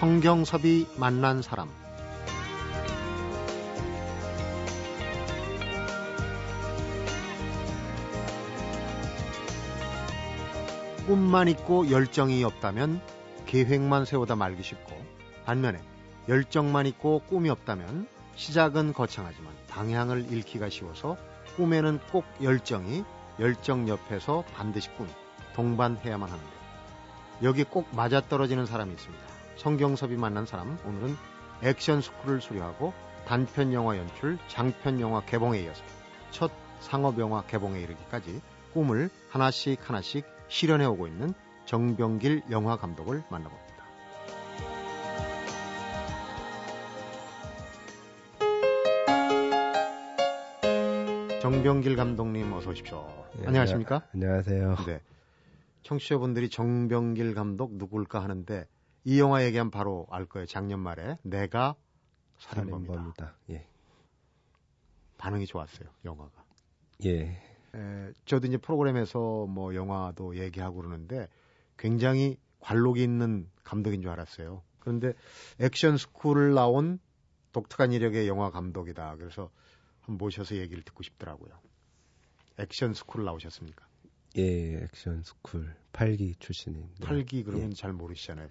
[0.00, 1.68] 성경섭이 만난 사람
[11.06, 13.02] 꿈만 있고 열정이 없다면
[13.44, 14.96] 계획만 세우다 말기 쉽고
[15.44, 15.78] 반면에
[16.30, 21.18] 열정만 있고 꿈이 없다면 시작은 거창하지만 방향을 잃기가 쉬워서
[21.56, 23.04] 꿈에는 꼭 열정이
[23.38, 25.10] 열정 옆에서 반드시 꿈이
[25.54, 26.50] 동반해야만 하는데
[27.42, 29.29] 여기 꼭 맞아떨어지는 사람이 있습니다.
[29.60, 31.14] 성경섭이 만난 사람 오늘은
[31.62, 32.94] 액션 스쿨을 수료하고
[33.26, 35.84] 단편 영화 연출, 장편 영화 개봉에 이어서
[36.30, 38.40] 첫 상업 영화 개봉에 이르기까지
[38.72, 41.34] 꿈을 하나씩 하나씩 실현해 오고 있는
[41.66, 43.70] 정병길 영화 감독을 만나봅니다.
[51.42, 53.06] 정병길 감독님 어서 오십시오.
[53.34, 54.06] 네, 안녕하십니까?
[54.14, 54.76] 안녕하세요.
[54.86, 55.00] 네.
[55.82, 58.66] 청취자분들이 정병길 감독 누굴까 하는데
[59.04, 60.46] 이 영화 얘기하면 바로 알 거예요.
[60.46, 61.74] 작년 말에 내가
[62.38, 63.36] 살인범이다.
[63.50, 63.66] 예.
[65.18, 65.88] 반응이 좋았어요.
[66.04, 66.44] 영화가.
[67.04, 67.42] 예.
[67.74, 71.28] 에, 저도 이제 프로그램에서 뭐 영화도 얘기하고 그러는데
[71.76, 74.62] 굉장히 관록이 있는 감독인 줄 알았어요.
[74.80, 75.14] 그런데
[75.58, 76.98] 액션 스쿨을 나온
[77.52, 79.16] 독특한 이력의 영화 감독이다.
[79.16, 79.50] 그래서
[80.00, 81.52] 한번 모셔서 얘기를 듣고 싶더라고요.
[82.58, 83.86] 액션 스쿨 나오셨습니까?
[84.36, 86.88] 예, 액션 스쿨 8기 출신인.
[87.00, 87.74] 8기 그러면 예.
[87.74, 88.48] 잘 모르시잖아요.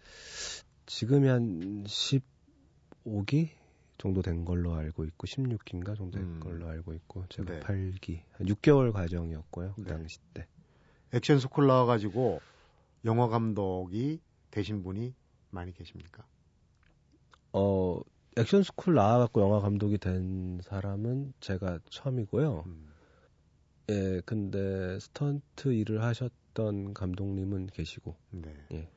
[0.85, 3.49] 지금이 한 15기
[3.97, 6.39] 정도 된 걸로 알고 있고 16기인가 정도 된 음.
[6.39, 7.59] 걸로 알고 있고 제가 네.
[7.59, 9.73] 8기 한 6개월 과정이었고요.
[9.75, 9.89] 그 네.
[9.89, 10.47] 당시 때.
[11.13, 12.41] 액션 스쿨 나와 가지고
[13.05, 14.21] 영화 감독이
[14.51, 15.13] 되신 분이
[15.49, 16.25] 많이 계십니까?
[17.53, 17.99] 어,
[18.37, 22.63] 액션 스쿨 나와갖고 영화 감독이 된 사람은 제가 처음이고요.
[22.67, 22.88] 음.
[23.89, 28.15] 예, 근데 스턴트 일을 하셨던 감독님은 계시고.
[28.31, 28.53] 네.
[28.73, 28.89] 예.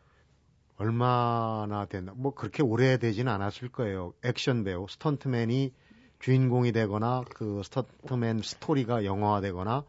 [0.76, 2.12] 얼마나 됐나?
[2.14, 4.12] 뭐 그렇게 오래되지는 않았을 거예요.
[4.24, 5.72] 액션 배우, 스턴트맨이
[6.18, 9.84] 주인공이 되거나 그 스턴트맨 스토리가 영화화되거나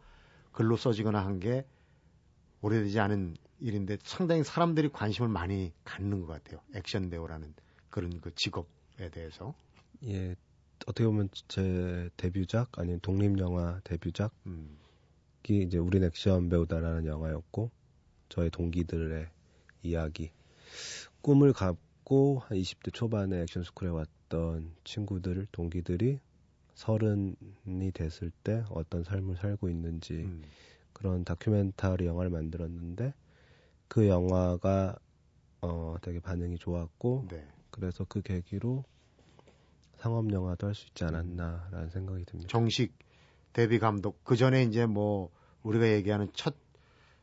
[0.52, 1.66] 글로 써지거나 한 게
[2.62, 6.60] 오래되지 않은 일인데 상당히 사람들이 관심을 많이 갖는 것 같아요.
[6.74, 7.52] 액션 배우라는
[7.90, 9.54] 그런 그 직업에 대해서.
[10.06, 10.34] 예,
[10.86, 14.32] 어떻게 보면 제 데뷔작 아니면 독립 영화 데뷔작.
[14.46, 14.78] 음.
[15.48, 17.70] 이 이제 우린 액션 배우다라는 영화였고
[18.28, 19.28] 저의 동기들의
[19.82, 20.30] 이야기
[21.20, 26.18] 꿈을 갖고 한 20대 초반에 액션 스쿨에 왔던 친구들 동기들이
[26.74, 30.42] 서른이 됐을 때 어떤 삶을 살고 있는지 음.
[30.92, 33.12] 그런 다큐멘터리 영화를 만들었는데
[33.88, 34.96] 그 영화가
[35.60, 37.46] 어 되게 반응이 좋았고 네.
[37.70, 38.84] 그래서 그 계기로
[39.96, 42.48] 상업 영화도 할 수 있지 않았나라는 생각이 듭니다.
[42.48, 42.92] 정식
[43.54, 45.30] 데뷔 감독 그 전에 이제 뭐
[45.62, 46.54] 우리가 얘기하는 첫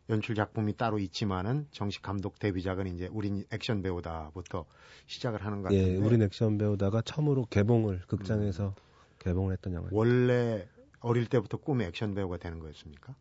[0.10, 4.66] 연출 작품이 따로 있지만은 정식 감독 데뷔작은 이제 우린 액션 배우다부터
[5.06, 6.02] 시작을 하는 것 예, 같은데.
[6.02, 8.74] 예, 우린 액션 배우다가 처음으로 개봉을 극장에서 음.
[9.20, 9.92] 개봉을 했던 영화예요.
[9.94, 10.68] 원래
[11.00, 13.16] 어릴 때부터 꿈이 액션 배우가 되는 거였습니까?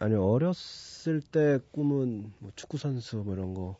[0.00, 3.76] 아니요, 어렸을 때 꿈은 뭐 축구 선수 뭐 이런 거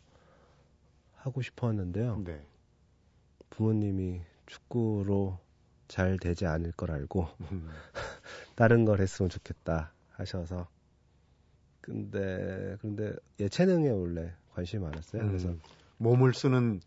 [1.16, 2.22] 하고 싶었는데요.
[2.24, 2.46] 네.
[3.50, 5.38] 부모님이 축구로
[5.88, 7.68] 잘 되지 않을 걸 알고 음.
[8.56, 10.68] 다른 걸 했으면 좋겠다 하셔서.
[11.80, 15.22] 근데 그런데 예체능에 원래 관심이 많았어요.
[15.22, 15.54] 음, 그래서
[15.98, 16.80] 몸을 쓰는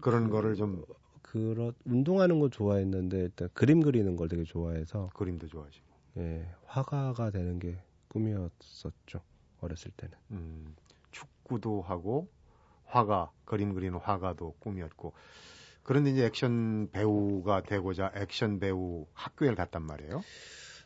[0.00, 0.84] 그런 그, 거를 좀
[1.22, 5.10] 그런 운동하는 거 좋아했는데 일단 그림 그리는 걸 되게 좋아해서.
[5.14, 5.84] 그림도 좋아하시고.
[6.18, 7.78] 예 화가가 되는 게
[8.08, 9.20] 꿈이었었죠
[9.60, 10.16] 어렸을 때는.
[10.32, 10.74] 음,
[11.12, 12.28] 축구도 하고
[12.86, 15.12] 화가 그림 그리는 화가도 꿈이었고.
[15.82, 20.22] 그런데 이제 액션 배우가 되고자 액션 배우 학교에 갔단 말이에요.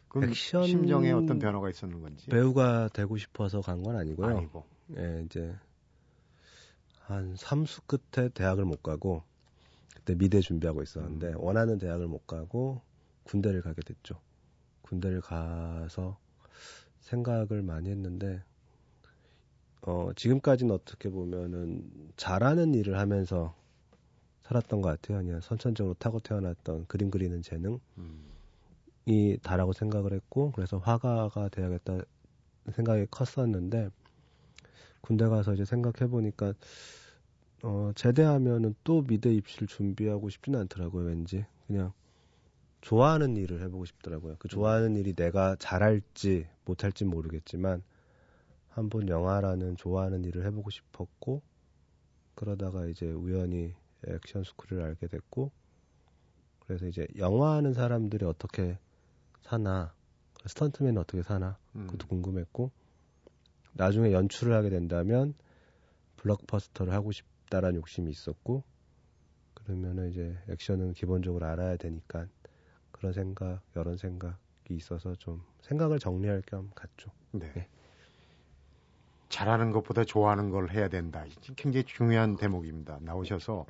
[0.08, 4.36] 그럼 액션 심정에 어떤 변화가 있었는 건지 배우가 되고 싶어서 간 건 아니고요.
[4.38, 4.64] 아니고.
[4.96, 5.54] 예, 이제
[7.00, 9.22] 한 3수 끝에 대학을 못 가고
[9.94, 11.40] 그때 미대 준비하고 있었는데 음.
[11.40, 12.80] 원하는 대학을 못 가고
[13.24, 14.20] 군대를 가게 됐죠.
[14.82, 16.18] 군대를 가서
[17.00, 18.42] 생각을 많이 했는데
[19.82, 23.54] 어, 지금까지는 어떻게 보면은 잘하는 일을 하면서
[24.42, 25.18] 살았던 것 같아요.
[25.22, 27.78] 그냥 선천적으로 타고 태어났던 그림 그리는 재능.
[27.98, 28.24] 음.
[29.08, 31.98] 이 다라고 생각을 했고 그래서 화가가 돼야겠다
[32.72, 33.88] 생각이 컸었는데
[35.00, 36.52] 군대 가서 이제 생각해 보니까
[37.62, 41.46] 어 제대하면은 또 미대 입시를 준비하고 싶지는 않더라고요 왠지.
[41.66, 41.92] 그냥
[42.82, 44.36] 좋아하는 일을 해보고 싶더라고요.
[44.38, 47.82] 그 좋아하는 일이 내가 잘할지 못할지 모르겠지만
[48.68, 51.40] 한번 영화라는 좋아하는 일을 해보고 싶었고
[52.34, 53.74] 그러다가 이제 우연히
[54.06, 55.50] 액션 스쿨을 알게 됐고
[56.60, 58.78] 그래서 이제 영화하는 사람들이 어떻게
[59.42, 59.94] 사나
[60.46, 62.08] 스턴트맨은 어떻게 사나 그것도 음.
[62.08, 62.70] 궁금했고
[63.72, 65.34] 나중에 연출을 하게 된다면
[66.16, 68.64] 블록버스터를 하고 싶다라는 욕심이 있었고
[69.54, 72.26] 그러면은 이제 액션은 기본적으로 알아야 되니까
[72.90, 74.36] 그런 생각, 여러 생각이
[74.70, 77.10] 있어서 좀 생각을 정리할 겸 갔죠.
[77.32, 77.52] 네.
[77.54, 77.68] 네.
[79.28, 81.24] 잘하는 것보다 좋아하는 걸 해야 된다.
[81.54, 82.98] 굉장히 중요한 대목입니다.
[83.02, 83.66] 나오셔서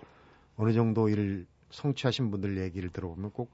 [0.57, 3.51] 어느 정도 일을 성취하신 분들 얘기를 들어보면 꼭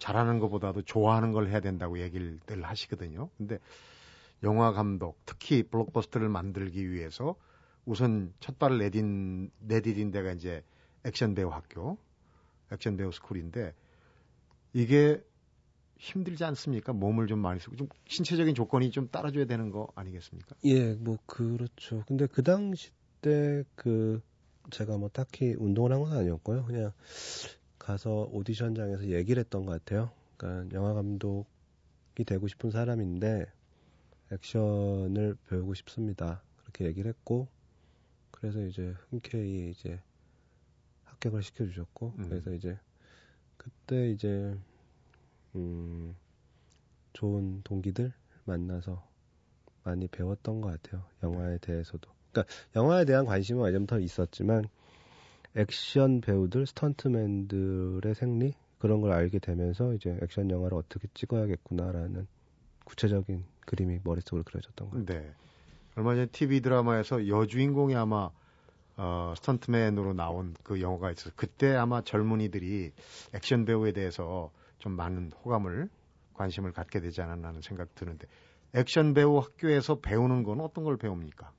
[0.00, 3.30] 잘하는 것보다도 좋아하는 걸 해야 된다고 얘기를 늘 하시거든요.
[3.38, 3.58] 근데
[4.42, 7.36] 영화 감독, 특히 블록버스터를 만들기 위해서
[7.84, 10.64] 우선 첫 발을 내딘, 내디딘 데가 이제
[11.04, 11.98] 액션 배우 학교,
[12.72, 13.74] 액션 배우 스쿨인데
[14.72, 15.22] 이게
[15.98, 16.92] 힘들지 않습니까?
[16.94, 20.56] 몸을 좀 많이 쓰고 좀 신체적인 조건이 좀 따라줘야 되는 거 아니겠습니까?
[20.64, 22.02] 예, 뭐 그렇죠.
[22.08, 24.22] 근데 그 당시 때 그
[24.70, 26.64] 제가 뭐 딱히 운동을 한 건 아니었고요.
[26.64, 26.92] 그냥
[27.80, 30.12] 가서 오디션장에서 얘기를 했던 것 같아요.
[30.36, 33.46] 그러니까 영화 감독이 되고 싶은 사람인데
[34.30, 36.42] 액션을 배우고 싶습니다.
[36.58, 37.48] 그렇게 얘기를 했고
[38.30, 40.00] 그래서 이제 흔쾌히 이제
[41.04, 42.28] 합격을 시켜주셨고 음.
[42.28, 42.78] 그래서 이제
[43.56, 44.56] 그때 이제
[45.56, 46.14] 음
[47.12, 48.12] 좋은 동기들
[48.44, 49.04] 만나서
[49.82, 51.04] 많이 배웠던 것 같아요.
[51.22, 52.10] 영화에 대해서도.
[52.30, 54.68] 그러니까 영화에 대한 관심은 예전부터 있었지만
[55.56, 62.26] 액션 배우들, 스턴트맨들의 생리 그런 걸 알게 되면서 이제 액션 영화를 어떻게 찍어야겠구나라는
[62.84, 65.04] 구체적인 그림이 머릿속으로 그려졌던 거예요.
[65.06, 65.34] 네.
[65.96, 68.30] 얼마 전에 TV 드라마에서 여주인공이 아마
[68.96, 72.92] 어, 스턴트맨으로 나온 그 영화가 있어서 그때 아마 젊은이들이
[73.34, 75.88] 액션 배우에 대해서 좀 많은 호감을
[76.34, 78.26] 관심을 갖게 되지 않았나 하는 생각 드는데
[78.74, 81.52] 액션 배우 학교에서 배우는 건 어떤 걸 배웁니까?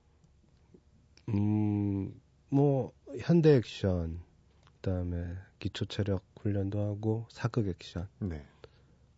[1.30, 2.14] 음,
[2.54, 4.20] 뭐 현대 액션
[4.66, 8.10] 그다음에 기초 체력 훈련도 하고 사극 액션.
[8.20, 8.46] 네.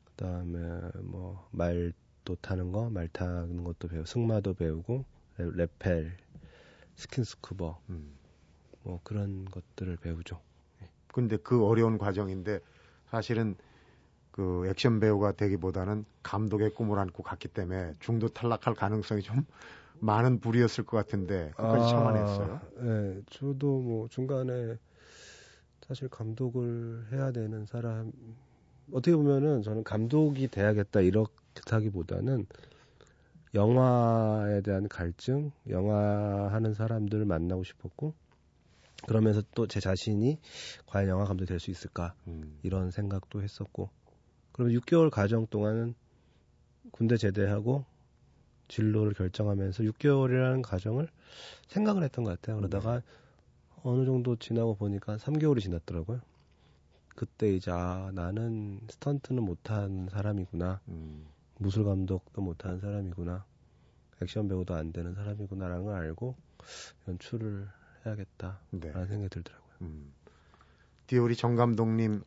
[0.06, 5.04] 그다음에 뭐 말도 타는 거, 말 타는 것도 배우, 승마도 배우고
[5.38, 6.16] 레펠,
[6.96, 8.14] 스킨스쿠버 음.
[8.84, 10.40] 뭐 그런 것들을 배우죠.
[10.80, 10.90] 네.
[11.08, 12.60] 근데 그 어려운 과정인데
[13.10, 13.56] 사실은
[14.30, 19.44] 그 액션 배우가 되기보다는 감독의 꿈을 안고 갔기 때문에 중도 탈락할 가능성이 좀
[20.00, 22.62] 많은 불이었을 것 같은데 그까지 아, 참아냈어요.
[22.82, 24.78] 네, 저도 뭐 중간에
[25.88, 28.12] 사실 감독을 해야 되는 사람
[28.92, 32.46] 어떻게 보면은 저는 감독이 돼야겠다 이렇다기보다는
[33.56, 38.14] 영화에 대한 갈증, 영화 하는 사람들을 만나고 싶었고
[39.08, 40.40] 그러면서 또 제 자신이
[40.88, 42.58] 과연 영화 감독이 될 수 있을까 음.
[42.64, 43.90] 이런 생각도 했었고
[44.54, 45.94] 그러면 6개월 과정 동안은
[46.92, 47.86] 군대 제대하고
[48.68, 51.08] 진로를 결정하면서 6개월이라는 과정을
[51.68, 52.58] 생각을 했던 것 같아요.
[52.58, 53.06] 그러다가 네.
[53.84, 56.22] 어느 정도 지나고 보니까 3개월이 지났더라고요.
[57.16, 60.80] 그때 이제 아 나는 스턴트는 못한 사람이구나.
[60.88, 61.26] 음.
[61.58, 63.46] 무술 감독도 못하는 사람이구나.
[64.22, 66.36] 액션 배우도 안 되는 사람이구나라는 걸 알고
[67.08, 67.68] 연출을
[68.06, 68.92] 해야겠다라는 네.
[68.92, 69.72] 생각이 들더라고요.
[69.82, 70.12] 음.
[71.08, 72.24] 뒤에 우리 정 감독님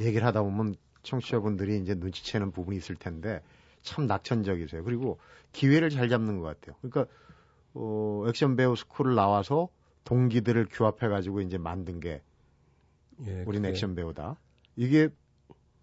[0.00, 3.40] 얘기를 하다 보면 청취자분들이 이제 눈치채는 부분이 있을 텐데
[3.84, 4.82] 참 낙천적이세요.
[4.82, 5.18] 그리고
[5.52, 6.76] 기회를 잘 잡는 것 같아요.
[6.80, 7.06] 그러니까
[7.74, 9.68] 어, 액션 배우 스쿨을 나와서
[10.04, 12.22] 동기들을 규합해 가지고 이제 만든 게
[13.26, 13.68] 예, 우린 그래.
[13.68, 14.38] 액션 배우다.
[14.76, 15.08] 이게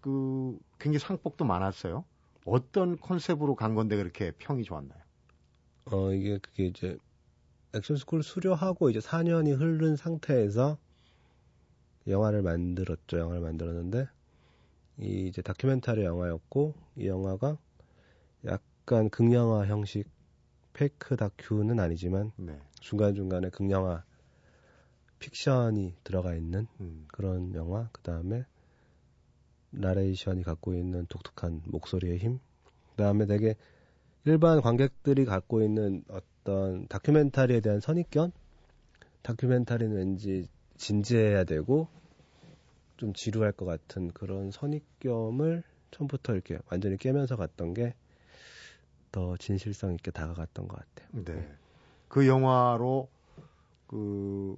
[0.00, 2.04] 그 굉장히 상복도 많았어요.
[2.44, 5.00] 어떤 컨셉으로 간 건데 그렇게 평이 좋았나요?
[5.86, 6.98] 어 이게 그게 이제
[7.74, 10.76] 액션 스쿨 수료하고 이제 4년이 흐른 상태에서
[12.08, 13.18] 영화를 만들었죠.
[13.18, 14.08] 영화를 만들었는데
[14.98, 17.58] 이 이제 다큐멘터리 영화였고 이 영화가
[18.92, 20.06] 약간 극영화 형식
[20.74, 22.58] 페이크 다큐는 아니지만 네.
[22.78, 24.04] 중간중간에 극영화
[25.18, 27.06] 픽션이 들어가 있는 음.
[27.08, 28.44] 그런 영화 그다음에
[29.70, 32.38] 나레이션이 갖고 있는 독특한 목소리의 힘
[32.90, 33.54] 그다음에 되게
[34.26, 38.30] 일반 관객들이 갖고 있는 어떤 다큐멘터리에 대한 선입견
[39.22, 41.88] 다큐멘터리는 왠지 진지해야 되고
[42.98, 47.94] 좀 지루할 것 같은 그런 선입견을 처음부터 이렇게 완전히 깨면서 갔던 게
[49.12, 51.24] 더 진실성 있게 다가갔던 것 같아요.
[51.24, 51.54] 네.
[52.08, 53.08] 그 영화로
[53.86, 54.56] 그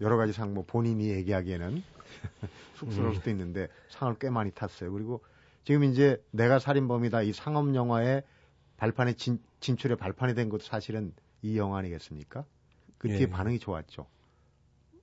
[0.00, 1.82] 여러 가지 상 뭐 본인이 얘기하기에는
[2.76, 4.92] 쑥스러울 수도 있는데 상을 꽤 많이 탔어요.
[4.92, 5.22] 그리고
[5.64, 8.22] 지금 이제 내가 살인범이다 이 상업 영화의
[8.76, 12.44] 발판에 진, 진출의 발판이 된 것도 사실은 이 영화 아니겠습니까?
[12.96, 13.26] 그 뒤에 예.
[13.28, 14.06] 반응이 좋았죠.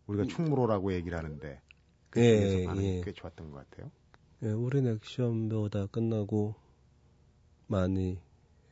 [0.08, 1.62] 우리가 충무로라고 얘기를 하는데
[2.10, 3.02] 그 뒤에서 예, 반응이 예.
[3.04, 3.92] 꽤 좋았던 것 같아요.
[4.44, 6.56] 예, 우린 액션 배우다 끝나고
[7.68, 8.20] 많이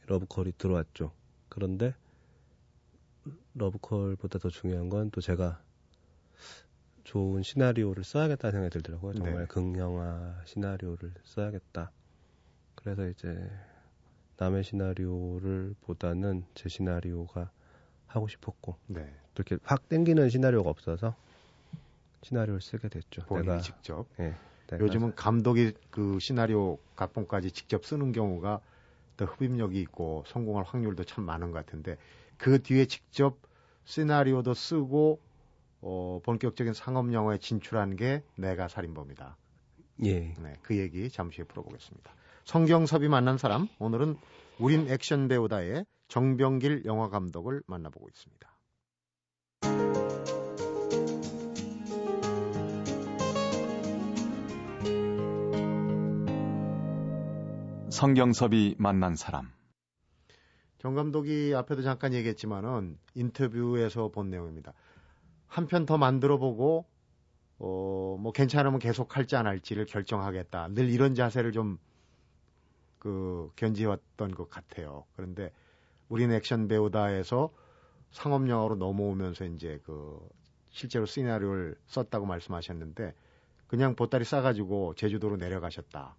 [0.07, 1.12] 러브콜이 들어왔죠.
[1.50, 1.93] 그런데
[3.55, 5.62] 러브콜보다 더 중요한 건 또 제가
[7.03, 9.13] 좋은 시나리오를 써야겠다는 생각이 들더라고요.
[9.13, 9.45] 정말 네.
[9.47, 11.91] 극영화 시나리오를 써야겠다.
[12.75, 13.50] 그래서 이제
[14.38, 17.51] 남의 시나리오를 보다는 제 시나리오가
[18.07, 19.01] 하고 싶었고 네.
[19.35, 21.15] 또 이렇게 확 땡기는 시나리오가 없어서
[22.23, 23.21] 시나리오를 쓰게 됐죠.
[23.29, 24.07] 내가 직접.
[24.17, 24.33] 네,
[24.79, 28.62] 요즘은 감독이 그 시나리오 각본까지 직접 쓰는 경우가
[29.17, 31.98] 더 흡입력이 있고 성공할 확률도 참 많은 것 같은데
[32.38, 33.38] 그 뒤에 직접
[33.86, 35.20] 시나리오도 쓰고
[35.82, 39.38] 어, 본격적인 상업 영화에 진출한 게 내가 살인범이다.
[40.05, 40.34] 예.
[40.39, 42.13] 네, 그 얘기 잠시 후에 풀어보겠습니다.
[42.46, 44.17] 성경섭이 만난 사람 오늘은
[44.60, 48.52] 우린 액션 배우다의 정병길 영화 감독을 만나보고 있습니다.
[58.03, 59.50] 성경섭이 만난 사람.
[60.77, 64.74] 정 감독이 앞에도 잠깐 얘기했지만은 인터뷰에서 본 내용입니다.
[65.48, 66.86] 한 편 더 만들어 보고
[67.60, 70.67] 어 뭐 괜찮으면 계속 할지 안 할지를 결정하겠다.
[70.74, 71.79] 늘 이런 자세를 좀
[73.00, 75.05] 그 견지해왔던 것 같아요.
[75.15, 75.53] 그런데
[76.10, 77.53] 우린 액션 배우다에서
[78.12, 80.19] 상업 영화로 넘어오면서 이제 그
[80.72, 83.13] 실제로 시나리오를 썼다고 말씀하셨는데
[83.67, 86.17] 그냥 보따리 싸가지고 제주도로 내려가셨다.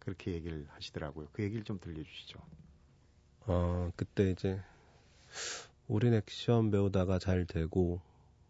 [0.00, 1.28] 그렇게 얘기를 하시더라고요.
[1.32, 2.40] 그 얘기를 좀 들려주시죠.
[3.46, 4.60] 어, 그때 이제
[5.88, 8.00] 오린 액션 배우다가 잘 되고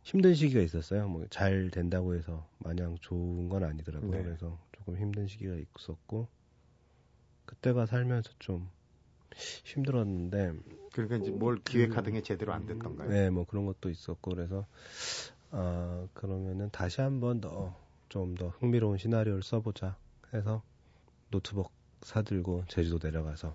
[0.03, 1.09] 힘든 시기가 있었어요.
[1.09, 4.11] 뭐 잘 된다고 해서 마냥 좋은 건 아니더라고요.
[4.11, 4.23] 네.
[4.23, 6.29] 그래서 조금 힘든 시기가 있었고
[7.47, 8.69] 그때가 살면서 좀
[9.65, 10.55] 힘들었는데
[10.93, 13.09] 그러니까 이제 뭘 기획하던 게 제대로 안 됐던가요?
[13.09, 14.67] 네, 뭐 그런 것도 있었고 그래서
[15.51, 17.77] 아 그러면은 다시 한번 더
[18.09, 19.97] 좀더 흥미로운 시나리오를 써보자
[20.35, 20.63] 해서
[21.31, 21.73] 노트북
[22.03, 23.55] 사들고 제주도 내려가서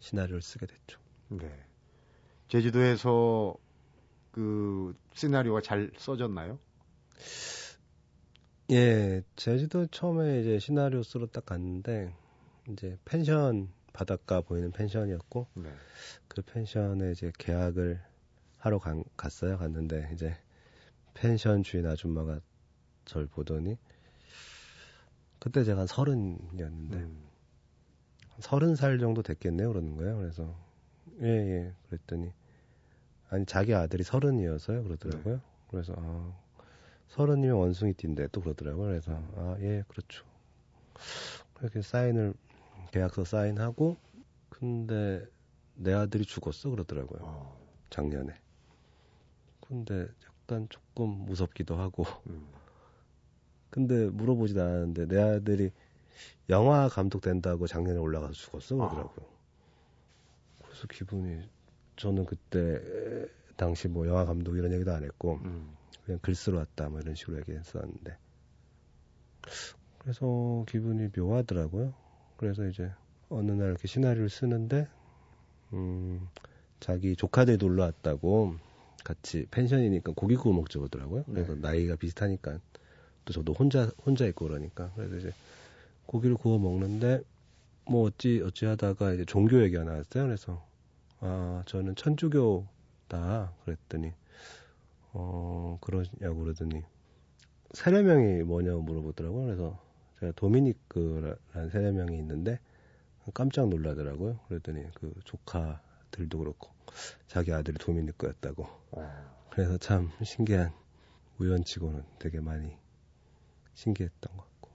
[0.00, 0.98] 시나리오를 쓰게 됐죠.
[1.28, 1.50] 네.
[2.48, 3.56] 제주도에서
[4.30, 6.58] 그 시나리오가 잘 써졌나요?
[8.70, 12.14] 예, 제주도 처음에 이제 시나리오 쓰러 딱 갔는데
[12.70, 15.72] 이제 펜션 바닷가 보이는 펜션이었고 네.
[16.28, 18.00] 그 펜션에 이제 계약을
[18.58, 19.56] 하러 간, 갔어요.
[19.56, 20.36] 갔는데 이제
[21.14, 22.40] 펜션 주인 아줌마가
[23.04, 23.76] 절 보더니
[25.38, 27.22] 그때 제가 한 서른이었는데 음.
[28.40, 30.16] 서른 살 정도 됐겠네요 그러는 거예요.
[30.18, 30.54] 그래서
[31.20, 31.74] 예예 예.
[31.88, 32.32] 그랬더니
[33.30, 35.34] 아니 자기 아들이 서른이어서요 그러더라고요.
[35.36, 35.40] 네.
[35.70, 36.32] 그래서 아
[37.08, 38.86] 서른이면 원숭이 띠인데 또 그러더라고요.
[38.88, 40.24] 그래서 아 예 그렇죠.
[41.54, 42.34] 그렇게 사인을
[42.92, 43.96] 계약서 사인하고
[44.48, 45.24] 근데
[45.74, 47.20] 내 아들이 죽었어 그러더라고요.
[47.22, 47.58] 어.
[47.90, 48.34] 작년에.
[49.60, 52.04] 근데 약간 조금 무섭기도 하고.
[52.28, 52.46] 음.
[53.70, 55.70] 근데 물어보지도 않았는데 내 아들이
[56.50, 59.26] 영화 감독 된다고 작년에 올라가서 죽었어 그러더라고요.
[59.26, 60.64] 아.
[60.64, 61.48] 그래서 기분이
[61.96, 62.80] 저는 그때
[63.56, 65.76] 당시 뭐 영화 감독 이런 얘기도 안 했고 음.
[66.04, 68.16] 그냥 글 쓰러 왔다 뭐 이런 식으로 얘기했었는데
[69.98, 71.92] 그래서 기분이 묘하더라고요.
[72.36, 72.90] 그래서 이제
[73.28, 74.88] 어느 날 이렇게 시나리오를 쓰는데
[75.74, 76.28] 음
[76.80, 78.54] 자기 조카들 놀러 왔다고
[79.04, 81.24] 같이 펜션이니까 고기 구워 먹자 그러더라고요.
[81.24, 81.60] 그래서 네.
[81.60, 82.58] 나이가 비슷하니까
[83.28, 85.32] 또 저도 혼자 혼자 있고 그러니까 그래서 이제
[86.06, 87.22] 고기를 구워 먹는데
[87.86, 90.24] 뭐 어찌 어찌 하다가 이제 종교 얘기가 나왔어요.
[90.24, 90.66] 그래서
[91.20, 94.12] 아 저는 천주교다 그랬더니
[95.12, 96.82] 어 그러냐고 그러더니
[97.72, 99.44] 세례명이 뭐냐고 물어보더라고요.
[99.44, 99.78] 그래서
[100.20, 102.58] 제가 도미니크라는 세례명이 있는데
[103.34, 104.40] 깜짝 놀라더라고요.
[104.48, 106.70] 그랬더니 그 조카들도 그렇고
[107.26, 108.66] 자기 아들이 도미니크였다고.
[108.92, 109.28] 아.
[109.50, 110.72] 그래서 참 신기한
[111.38, 112.74] 우연치고는 되게 많이
[113.78, 114.70] 신기했던 것 같고.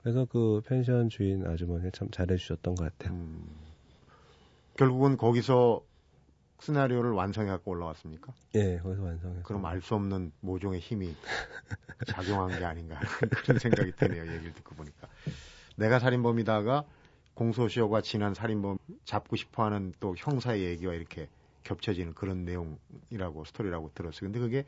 [0.00, 3.16] 그래서 그 펜션 주인 아주머니 참 잘해주셨던 것 같아요.
[3.16, 3.44] 음.
[4.76, 5.82] 결국은 거기서
[6.60, 8.32] 시나리오를 완성해 갖고 올라왔습니까?
[8.54, 9.42] 예, 거기서 완성해서.
[9.42, 11.14] 그럼 알 수 없는 모종의 힘이
[12.06, 12.98] 작용한 게 아닌가
[13.44, 14.22] 그런 생각이 드네요.
[14.32, 15.08] 얘기를 듣고 보니까.
[15.76, 16.84] 내가 살인범이다가
[17.34, 21.28] 공소시효가 지난 살인범 잡고 싶어하는 또 형사의 얘기와 이렇게
[21.64, 24.30] 겹쳐지는 그런 내용이라고 스토리라고 들었어요.
[24.30, 24.64] 근데 그게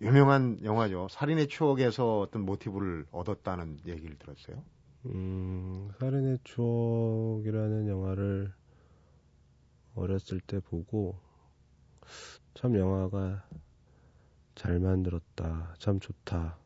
[0.00, 1.08] 유명한 영화죠.
[1.10, 4.62] 살인의 추억에서 어떤 모티브를 얻었다는 얘기를 들었어요.
[5.06, 8.52] 음, 살인의 추억이라는 영화를
[9.94, 11.18] 어렸을 때 보고
[12.54, 13.48] 참 영화가
[14.54, 16.58] 잘 만들었다, 참 좋다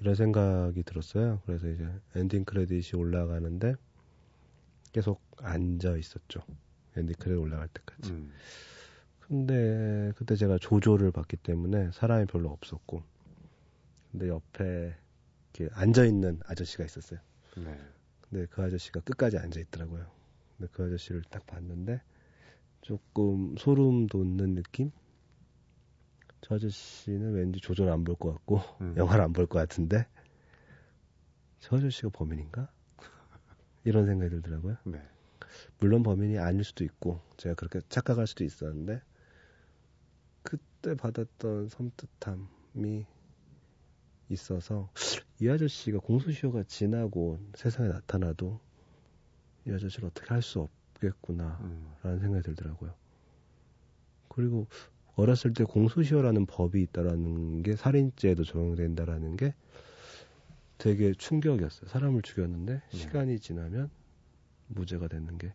[0.00, 1.40] 이런 생각이 들었어요.
[1.46, 3.76] 그래서 이제 엔딩 크레딧이 올라가는데
[4.92, 6.40] 계속 앉아 있었죠.
[6.96, 8.10] 엔딩 크레딧 올라갈 때까지.
[8.12, 8.32] 음.
[9.28, 13.02] 근데 그때 제가 조조를 봤기 때문에 사람이 별로 없었고
[14.10, 14.94] 근데 옆에
[15.54, 17.20] 이렇게 앉아 있는 아저씨가 있었어요.
[17.56, 17.78] 네.
[18.20, 20.06] 근데 그 아저씨가 끝까지 앉아 있더라고요.
[20.56, 22.00] 근데 그 아저씨를 딱 봤는데
[22.82, 24.90] 조금 소름 돋는 느낌?
[26.40, 28.94] 저 아저씨는 왠지 조조를 안볼 것 같고 음.
[28.98, 30.06] 영화를 안 볼 것 같은데
[31.60, 32.68] 저 아저씨가 범인인가?
[33.84, 34.76] 이런 생각이 들더라고요.
[34.84, 35.00] 네.
[35.78, 39.11] 물론 범인이 아닐 수도 있고 제가 그렇게 착각할 수도 있었는데 그
[40.82, 43.06] 때 받았던 섬뜩함이
[44.28, 44.90] 있어서
[45.40, 48.60] 이 아저씨가 공소시효가 지나고 세상에 나타나도
[49.66, 50.68] 이 아저씨를 어떻게 할 수
[51.02, 51.60] 없겠구나라는
[52.04, 52.18] 음.
[52.20, 52.94] 생각이 들더라고요.
[54.28, 54.66] 그리고
[55.14, 59.54] 어렸을 때 공소시효라는 법이 있다라는 게 살인죄에도 적용된다라는 게
[60.78, 61.88] 되게 충격이었어요.
[61.88, 62.96] 사람을 죽였는데 네.
[62.96, 63.90] 시간이 지나면
[64.68, 65.52] 무죄가 되는 게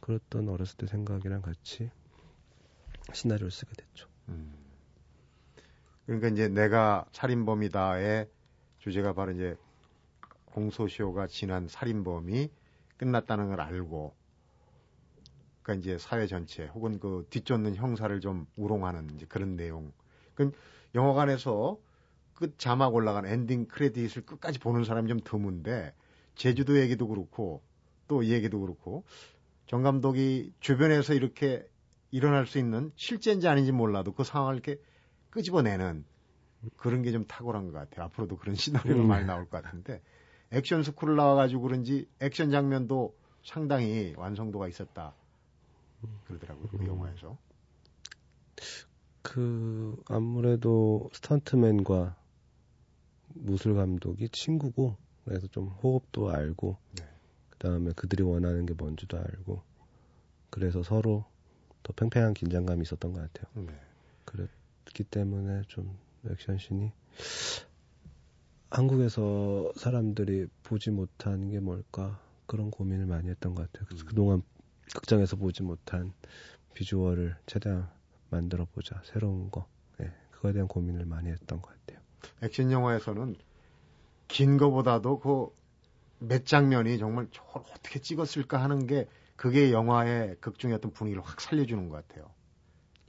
[0.00, 1.90] 그랬던 어렸을 때 생각이랑 같이
[3.12, 4.08] 시나리오를 쓰게 됐죠.
[4.28, 4.54] 음.
[6.06, 8.28] 그러니까 이제 내가 살인범이다의
[8.78, 9.56] 주제가 바로 이제
[10.46, 12.50] 공소시효가 지난 살인범이
[12.96, 14.14] 끝났다는 걸 알고
[15.62, 19.92] 그러니까 이제 사회 전체 혹은 그 뒤쫓는 형사를 좀 우롱하는 이제 그런 내용.
[20.34, 20.52] 그
[20.94, 21.78] 영화관에서
[22.34, 25.94] 끝 자막 올라간 엔딩 크레딧을 끝까지 보는 사람이 좀 드문데
[26.34, 27.62] 제주도 얘기도 그렇고
[28.08, 29.04] 또이 얘기도 그렇고
[29.66, 31.66] 정 감독이 주변에서 이렇게
[32.14, 34.80] 일어날 수 있는 실제인지 아닌지 몰라도 그 상황을 이렇게
[35.30, 36.04] 끄집어내는
[36.76, 38.06] 그런 게 좀 탁월한 것 같아요.
[38.06, 39.08] 앞으로도 그런 시나리오가 음.
[39.08, 40.00] 많이 나올 것 같은데
[40.52, 45.12] 액션 스쿨을 나와가지고 그런지 액션 장면도 상당히 완성도가 있었다.
[46.28, 46.68] 그러더라고요.
[46.68, 46.86] 그 음.
[46.86, 47.36] 영화에서.
[49.22, 52.14] 그 아무래도 스턴트맨과
[53.34, 57.04] 무술 감독이 친구고 그래서 좀 호흡도 알고 네.
[57.50, 59.62] 그다음에 그들이 원하는 게 뭔지도 알고
[60.50, 61.24] 그래서 서로
[61.84, 63.66] 더 팽팽한 긴장감이 있었던 것 같아요.
[63.66, 63.72] 네.
[64.24, 65.96] 그랬기 때문에 좀
[66.28, 66.90] 액션씬이
[68.70, 73.86] 한국에서 사람들이 보지 못하는 게 뭘까 그런 고민을 많이 했던 것 같아요.
[73.86, 74.08] 그래서 음.
[74.08, 74.42] 그동안
[74.92, 76.12] 극장에서 보지 못한
[76.74, 77.88] 비주얼을 최대한
[78.30, 82.02] 만들어 보자 새로운 거 네, 그거에 대한 고민을 많이 했던 것 같아요.
[82.42, 83.36] 액션 영화에서는
[84.26, 85.64] 긴 거보다도 그
[86.18, 89.08] 몇 장면이 정말 저걸 어떻게 찍었을까 하는 게
[89.44, 92.30] 그게 영화의 극중의 어떤 분위기를 확 살려주는 것 같아요.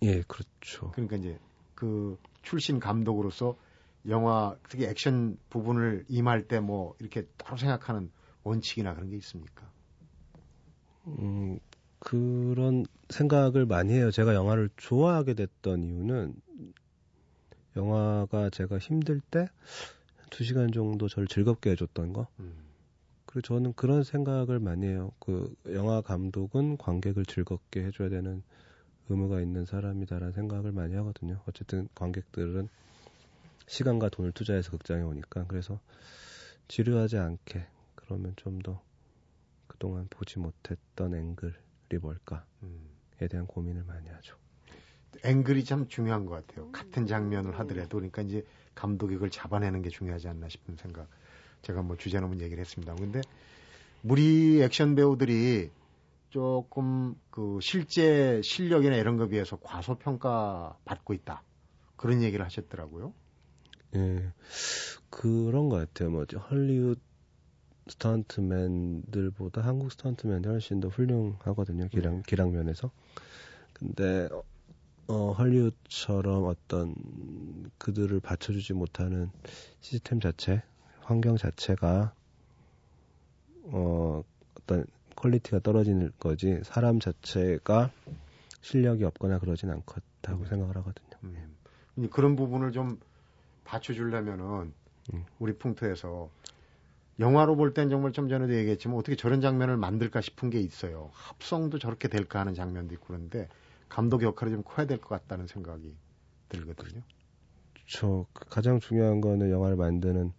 [0.01, 0.91] 예, 그렇죠.
[0.91, 1.39] 그러니까 이제
[1.75, 3.55] 그 출신 감독으로서
[4.09, 8.11] 영화 특히 액션 부분을 임할 때 뭐 이렇게 따로 생각하는
[8.43, 9.71] 원칙이나 그런 게 있습니까?
[11.07, 11.57] 음,
[11.99, 14.11] 그런 생각을 많이 해요.
[14.11, 16.35] 제가 영화를 좋아하게 됐던 이유는
[17.77, 22.27] 영화가 제가 힘들 때두 시간 정도 저를 즐겁게 해줬던 거.
[22.41, 22.64] 음.
[23.35, 25.11] 그리고 저는 그런 생각을 많이 해요.
[25.19, 28.41] 그 영화 감독은 관객을 즐겁게 해줘야 되는
[29.09, 31.41] 의무가 있는 사람이다라는 생각을 많이 하거든요.
[31.45, 32.69] 어쨌든 관객들은
[33.67, 35.81] 시간과 돈을 투자해서 극장에 오니까 그래서
[36.69, 38.81] 지루하지 않게 그러면 좀 더
[39.67, 42.87] 그동안 보지 못했던 앵글이 뭘까에 음.
[43.29, 44.37] 대한 고민을 많이 하죠.
[45.25, 46.71] 앵글이 참 중요한 것 같아요.
[46.71, 48.45] 같은 장면을 하더라도 그러니까 이제
[48.75, 51.09] 감독이 그걸 잡아내는 게 중요하지 않나 싶은 생각.
[51.61, 52.95] 제가 뭐 주제 넘은 얘기를 했습니다.
[52.95, 53.21] 근데
[54.03, 55.71] 우리 액션 배우들이
[56.29, 61.41] 조금 그 실제 실력이나 이런 거에 비해서 과소평가 받고 있다.
[61.95, 63.13] 그런 얘기를 하셨더라고요.
[63.95, 64.31] 예.
[65.09, 66.11] 그런 것 같아요.
[66.11, 66.99] 뭐, 헐리우드
[67.87, 71.87] 스턴트맨들보다 한국 스턴트맨이 훨씬 더 훌륭하거든요.
[71.87, 72.23] 기량, 네.
[72.27, 72.91] 기량면에서.
[73.73, 74.27] 근데,
[75.07, 76.95] 어, 헐리우드처럼 어떤
[77.77, 79.29] 그들을 받쳐주지 못하는
[79.79, 80.63] 시스템 자체,
[81.05, 82.13] 환경 자체가,
[83.65, 84.23] 어,
[84.59, 87.91] 어떤 퀄리티가 떨어지는 거지, 사람 자체가
[88.61, 90.45] 실력이 없거나 그러진 않다고 음.
[90.45, 91.09] 생각을 하거든요.
[91.23, 92.09] 음.
[92.11, 92.99] 그런 부분을 좀
[93.65, 94.73] 받쳐주려면은,
[95.13, 95.25] 음.
[95.39, 96.29] 우리 풍토에서
[97.19, 101.11] 영화로 볼 땐 정말 좀 전에도 얘기했지만 어떻게 저런 장면을 만들까 싶은 게 있어요.
[101.13, 103.47] 합성도 저렇게 될까 하는 장면도 있고 그런데
[103.87, 105.95] 감독 역할이 좀 커야 될 것 같다는 생각이
[106.49, 107.01] 들거든요.
[107.87, 110.33] 저그 가장 중요한 거는 영화를 만드는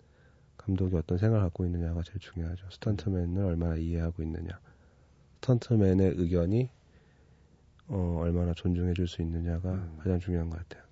[0.67, 2.67] 감독이 어떤 생각을 갖고 있느냐가 제일 중요하죠.
[2.71, 4.59] 스턴트맨을 얼마나 이해하고 있느냐.
[5.37, 6.69] 스턴트맨의 의견이
[7.89, 9.97] 어, 얼마나 존중해 줄 수 있느냐가 음.
[9.99, 10.85] 가장 중요한 것 같아요.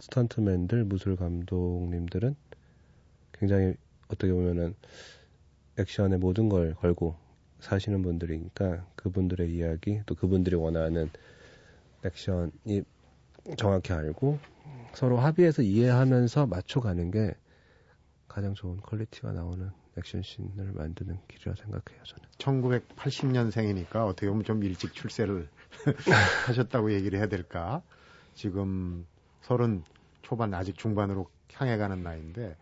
[0.00, 2.36] 스턴트맨들, 무술 감독님들은
[3.32, 3.74] 굉장히
[4.08, 4.74] 어떻게 보면은
[5.78, 7.16] 액션에 모든 걸 걸고
[7.60, 11.08] 사시는 분들이니까 그분들의 이야기 또 그분들이 원하는
[12.04, 12.82] 액션이
[13.56, 14.38] 정확히 알고
[14.94, 17.34] 서로 합의해서 이해하면서 맞춰가는 게
[18.38, 22.28] 가장 좋은 퀄리티가 나오는 액션씬을 만드는 길이라 생각해요 저는.
[22.38, 25.48] 1980년생이니까 어떻게 보면 좀 일찍 출세를
[26.46, 27.82] 하셨다고 얘기를 해야 될까?
[28.34, 29.06] 지금
[29.42, 29.82] 서른
[30.22, 32.56] 초반 아직 중반으로 향해 가는 나이인데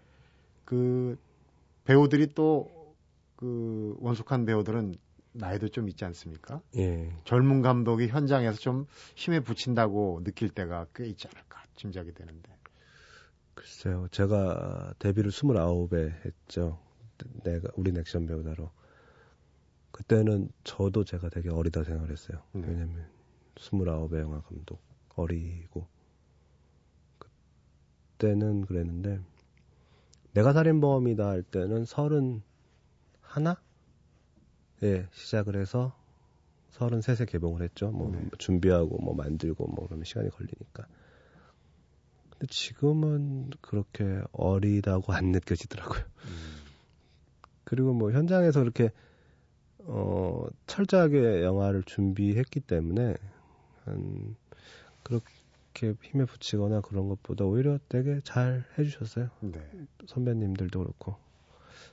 [0.65, 1.19] 그
[1.85, 2.77] 배우들이 또
[3.37, 4.95] 그 원숙한 배우들은
[5.33, 6.63] 나이도 좀 있지 않습니까?
[6.77, 7.13] 예.
[7.25, 12.56] 젊은 감독이 현장에서 좀 힘에 붙인다고 느낄 때가 꽤 있지 않을까 짐작이 되는데.
[13.57, 14.07] 글쎄요.
[14.11, 16.79] 제가 데뷔를 29에 했죠.
[17.43, 18.71] 내가 우리 액션 배우다로.
[19.91, 22.43] 그때는 저도 제가 되게 어리다 생각했어요.
[22.53, 22.69] 네.
[22.69, 23.09] 왜냐면
[23.55, 24.79] 29의 영화 감독
[25.17, 25.89] 어리고
[27.19, 29.21] 그때는 그랬는데
[30.35, 32.43] 내가 살인범이다 할 때는 서른
[33.23, 33.59] 하나
[34.83, 35.97] 예 시작을 해서
[36.69, 37.91] 서른 셋에 개봉을 했죠.
[37.91, 38.29] 뭐 네.
[38.37, 40.87] 준비하고 뭐 만들고 뭐 그러면 시간이 걸리니까.
[42.39, 46.03] 근데 지금은 그렇게 어리다고 안 느껴지더라고요.
[46.25, 46.57] 음.
[47.65, 48.91] 그리고 뭐 현장에서 이렇게
[49.79, 53.15] 어 철저하게 영화를 준비했기 때문에
[53.85, 54.37] 한
[55.03, 59.31] 그렇게 힘에 붙이거나 그런 것보다 오히려 되게 잘 해주셨어요.
[59.41, 59.61] 네.
[60.07, 61.17] 선배님들도 그렇고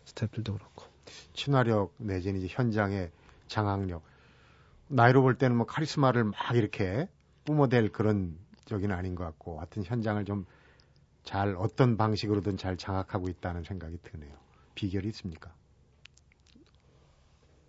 [0.05, 0.85] 스태프들도 그렇고.
[1.33, 3.11] 친화력 내지는 이제 현장의
[3.47, 4.03] 장악력.
[4.87, 7.07] 나이로 볼 때는 뭐 카리스마를 막 이렇게
[7.45, 10.45] 뿜어댈 그런 적이는 아닌 것 같고 하여튼 현장을 좀
[11.23, 14.35] 잘 어떤 방식으로든 잘 장악하고 있다는 생각이 드네요.
[14.75, 15.53] 비결이 있습니까?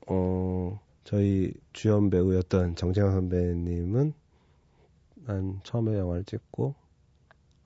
[0.07, 4.12] 어, 저희 주연 배우였던 정재환 선배님은
[5.26, 6.74] 한 처음에 영화를 찍고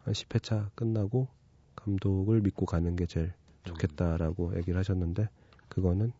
[0.05, 1.29] 한 10회차 끝나고
[1.75, 3.33] 감독을 믿고 가는 게 제일
[3.65, 5.29] 좋겠다라고 얘기를 하셨는데
[5.69, 6.13] 그거는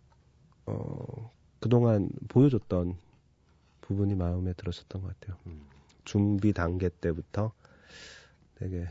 [0.67, 2.97] 어 그동안 보여줬던
[3.83, 5.37] 부분이 마음에 들었었던 것 같아요.
[5.47, 5.78] 음.
[6.09, 7.53] 준비 단계 때부터
[8.55, 8.89] 되게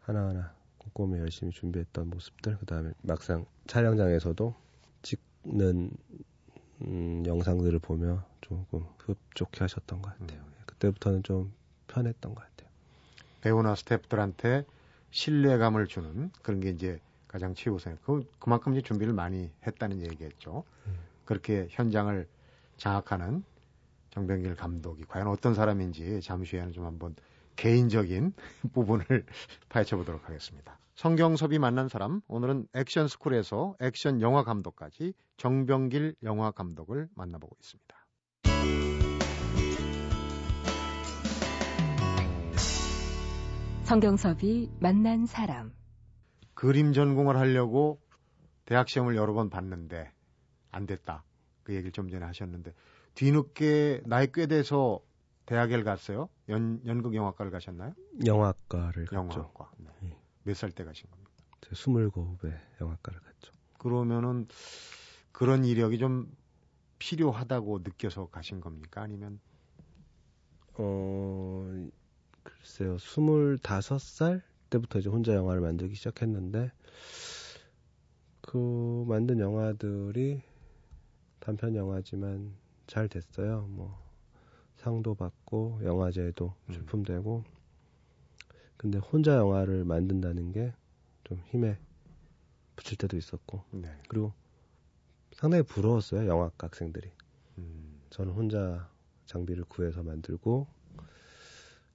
[0.00, 4.54] 하나하나 꼼꼼히 열심히 준비했던 모습들, 그 다음에 막상 촬영장에서도
[5.02, 5.90] 찍는
[6.80, 10.40] 음, 영상들을 보며 조금 흡족해 하셨던 것 같아요.
[10.40, 10.52] 음.
[10.64, 11.52] 그때부터는 좀
[11.88, 12.70] 편했던 것 같아요.
[13.42, 14.64] 배우나 스태프들한테
[15.10, 17.98] 신뢰감을 주는 그런 게 이제 가장 최우선.
[18.02, 20.64] 그 그만큼 이제 준비를 많이 했다는 얘기겠죠.
[20.86, 20.96] 음.
[21.26, 22.26] 그렇게 현장을
[22.78, 23.44] 장악하는
[24.16, 27.14] 정병길 감독이 과연 어떤 사람인지 잠시 후에는 좀 한번
[27.56, 28.32] 개인적인
[28.72, 29.26] 부분을
[29.68, 30.78] 파헤쳐 보도록 하겠습니다.
[30.94, 37.94] 성경섭이 만난 사람 오늘은 액션 스쿨에서 액션 영화 감독까지 정병길 영화 감독을 만나보고 있습니다.
[43.84, 45.74] 성경섭이 만난 사람
[46.54, 48.00] 그림 전공을 하려고
[48.64, 50.10] 대학 시험을 여러 번 봤는데
[50.70, 51.22] 안 됐다.
[51.64, 52.72] 그 얘기를 좀 전에 하셨는데
[53.16, 55.00] 뒤늦게 나이 꽤 돼서
[55.46, 56.28] 대학을 갔어요?
[56.50, 57.94] 연, 연극 영화과를 가셨나요?
[58.24, 59.70] 영화과를 영화과.
[59.70, 59.70] 갔죠.
[59.78, 59.90] 네.
[60.02, 60.16] 네.
[60.44, 61.32] 몇살 때 가신 겁니까?
[61.62, 63.52] 제 29에 영화과를 갔죠.
[63.78, 64.46] 그러면은
[65.32, 66.30] 그런 이력이 좀
[66.98, 69.02] 필요하다고 느껴서 가신 겁니까?
[69.02, 69.40] 아니면
[70.74, 71.88] 어
[72.42, 72.96] 글쎄요.
[72.96, 76.70] 25살 때부터 이제 혼자 영화를 만들기 시작했는데
[78.42, 80.42] 그 만든 영화들이
[81.40, 82.54] 단편 영화지만
[82.86, 83.66] 잘 됐어요.
[83.70, 83.98] 뭐
[84.76, 86.72] 상도 받고 영화제도 음.
[86.72, 87.44] 출품되고
[88.76, 90.72] 근데 혼자 영화를 만든다는 게
[91.26, 91.76] 좀 힘에
[92.76, 93.90] 붙일 때도 있었고 네.
[94.08, 94.32] 그리고
[95.32, 97.10] 상당히 부러웠어요 영화과 학생들이
[97.58, 98.00] 음.
[98.10, 98.88] 저는 혼자
[99.26, 100.68] 장비를 구해서 만들고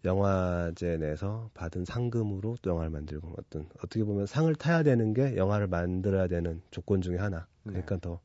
[0.04, 5.68] 영화제 내에서 받은 상금으로 또 영화를 만들고 어떤 어떻게 보면 상을 타야 되는 게 영화를
[5.68, 8.02] 만들어야 되는 조건 중에 하나 그러니까 네.
[8.02, 8.20] 더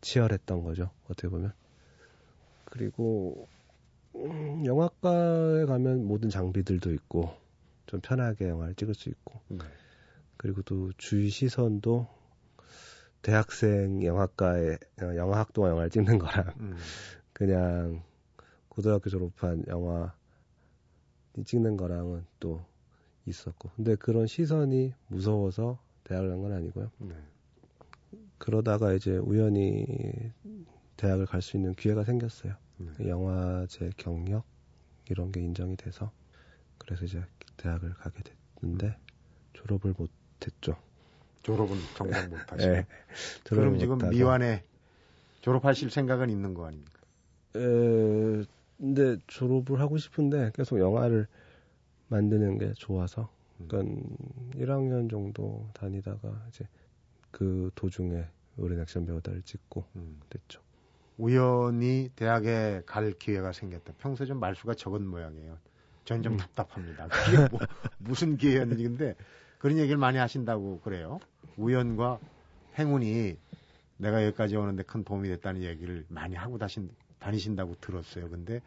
[0.00, 1.52] 치열했던 거죠 어떻게 보면
[2.64, 3.48] 그리고
[4.16, 7.34] 음, 영화과에 가면 모든 장비들도 있고
[7.86, 9.58] 좀 편하게 영화를 찍을 수 있고 네.
[10.36, 12.06] 그리고 또 주위 시선도
[13.22, 16.76] 대학생 영화과에 어, 영화학동화 영화를 찍는 거랑 음.
[17.32, 18.02] 그냥
[18.68, 20.14] 고등학교 졸업한 영화
[21.44, 22.64] 찍는 거랑은 또
[23.26, 26.90] 있었고 근데 그런 시선이 무서워서 대학을 간 건 아니고요.
[26.98, 27.14] 네.
[28.40, 30.32] 그러다가 이제 우연히
[30.96, 32.54] 대학을 갈 수 있는 기회가 생겼어요.
[32.78, 33.08] 네.
[33.08, 34.44] 영화제 경력
[35.08, 36.10] 이런 게 인정이 돼서
[36.78, 37.22] 그래서 이제
[37.58, 38.22] 대학을 가게
[38.60, 38.96] 됐는데
[39.52, 40.76] 졸업을 못했죠.
[41.42, 42.72] 졸업은 정말 못하시고.
[42.72, 42.86] 네.
[43.48, 44.10] 그럼 지금 못하서.
[44.10, 44.64] 미완에
[45.42, 47.00] 졸업하실 생각은 있는 거 아닙니까?
[47.56, 48.44] 에,
[48.78, 51.26] 근데 졸업을 하고 싶은데 계속 영화를
[52.08, 53.66] 만드는 게 좋아서 음.
[53.68, 54.50] 그러니까 음.
[54.54, 56.64] 1학년 정도 다니다가 이제
[57.30, 58.24] 그 도중에
[58.58, 60.20] 어린 액션 배우다를 찍고 음.
[60.28, 60.60] 됐죠.
[61.16, 63.92] 우연히 대학에 갈 기회가 생겼다.
[63.98, 65.58] 평소 에 좀 말수가 적은 모양이에요.
[66.04, 66.38] 저는 좀 음.
[66.38, 67.08] 답답합니다.
[67.08, 67.60] 그게 뭐,
[67.98, 69.14] 무슨 기회였는데
[69.58, 71.20] 그런 얘기를 많이 하신다고 그래요.
[71.56, 72.18] 우연과
[72.78, 73.36] 행운이
[73.98, 78.30] 내가 여기까지 오는데 큰 도움이 됐다는 얘기를 많이 하고 다신, 다니신다고 들었어요.
[78.30, 78.62] 근데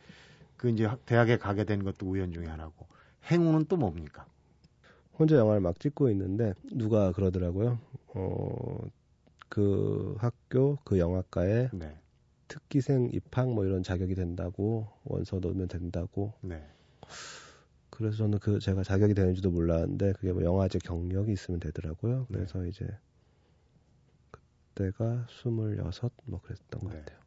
[0.57, 2.85] 그 이제 대학에 가게 된 것도 우연 중에 하나고
[3.31, 4.27] 행운은 또 뭡니까?
[5.17, 7.79] 혼자 영화를 막 찍고 있는데 누가 그러더라고요.
[8.15, 8.77] 어,
[9.49, 11.97] 그 학교 그 영화과에 네.
[12.47, 16.33] 특기생 입학 뭐 이런 자격이 된다고 원서 넣으면 된다고.
[16.41, 16.63] 네.
[17.89, 22.27] 그래서 저는 그 제가 자격이 되는지도 몰랐는데 그게 뭐 영화제 경력이 있으면 되더라고요.
[22.29, 22.37] 네.
[22.37, 22.69] 그래서 네.
[22.69, 22.87] 이제
[24.31, 26.99] 그때가 스물여섯 뭐 그랬던 것 네.
[26.99, 27.19] 같아요.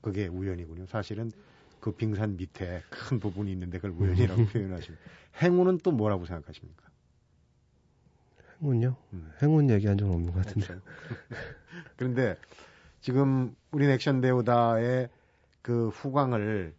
[0.00, 0.86] 그게 우연이군요.
[0.86, 1.30] 사실은
[1.80, 4.46] 그 빙산 밑에 큰 부분이 있는데 그걸 우연이라고 음.
[4.46, 4.98] 표현하시면
[5.42, 6.93] 행운은 또 뭐라고 생각하십니까?
[8.62, 8.96] 행운요?
[9.12, 9.32] 음.
[9.42, 10.78] 행운 얘기한 적 없는 것 같은데.
[11.96, 12.36] 그런데
[13.00, 15.08] 지금 우리 액션 배우다의
[15.62, 16.74] 그 후광을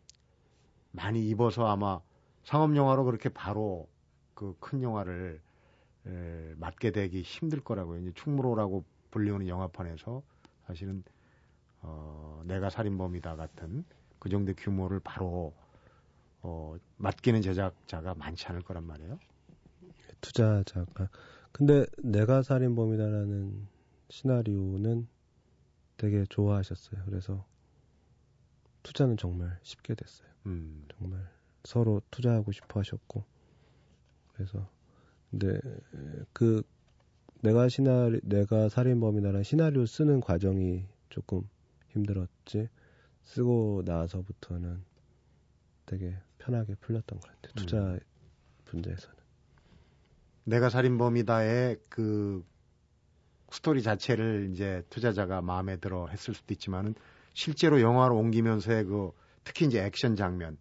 [0.91, 1.99] 많이 입어서 아마
[2.43, 3.87] 상업 영화로 그렇게 바로
[4.33, 5.41] 그 큰 영화를
[6.07, 7.99] 에, 맡게 되기 힘들 거라고요.
[8.01, 10.21] 이제 충무로라고 불리우는 영화판에서
[10.67, 11.03] 사실은
[11.81, 13.85] 어, 내가 살인범이다 같은
[14.19, 15.53] 그 정도 규모를 바로
[16.41, 19.17] 어, 맡기는 제작자가 많지 않을 거란 말이에요.
[20.21, 21.09] 투자자가.
[21.55, 23.65] 근데 내가 살인범이다라는
[24.09, 25.07] 시나리오는
[25.95, 27.01] 되게 좋아하셨어요.
[27.05, 27.45] 그래서
[28.83, 30.27] 투자는 정말 쉽게 됐어요.
[30.47, 30.85] 음.
[30.91, 31.25] 정말
[31.63, 33.23] 서로 투자하고 싶어 하셨고.
[34.33, 34.69] 그래서
[35.31, 35.57] 근데
[36.33, 36.61] 그
[37.41, 41.47] 내가 시나리 내가 살인범이다라는 시나리오 쓰는 과정이 조금
[41.87, 42.67] 힘들었지.
[43.23, 44.83] 쓰고 나서부터는
[45.85, 47.53] 되게 편하게 풀렸던 것 같아요.
[47.55, 47.99] 투자 음.
[48.65, 49.24] 분야에서는.
[50.45, 52.45] 내가 살인범이다의 그
[53.51, 56.95] 스토리 자체를 이제 투자자가 마음에 들어 했을 수도 있지만은
[57.33, 59.11] 실제로 영화로 옮기면서의 그
[59.43, 60.57] 특히 이제 액션 장면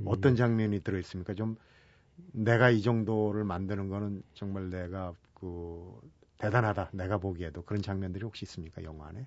[0.00, 0.04] 음.
[0.06, 1.34] 어떤 장면이 들어 있습니까?
[1.34, 1.56] 좀
[2.32, 5.98] 내가 이 정도를 만드는 거는 정말 내가 그
[6.38, 6.90] 대단하다.
[6.92, 8.82] 내가 보기에도 그런 장면들이 혹시 있습니까?
[8.82, 9.26] 영화 안에?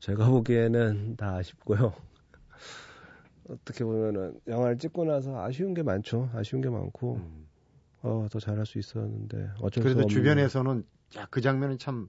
[0.00, 1.94] 제가 보기에는 다 아쉽고요.
[3.48, 6.30] 어떻게 보면은 영화를 찍고 나서 아쉬운 게 많죠.
[6.34, 7.49] 아쉬운 게 많고 음.
[8.02, 10.84] 어, 더 잘할 수 있었는데 어쩔 그래도 주변에서는
[11.16, 12.08] 야, 그 장면은 참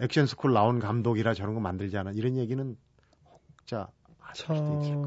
[0.00, 2.12] 액션 스쿨 나온 감독이라 저런 거 만들지 않아.
[2.12, 2.76] 이런 얘기는
[3.32, 3.88] 혹자